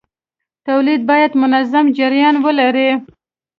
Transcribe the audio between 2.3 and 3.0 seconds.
ولري.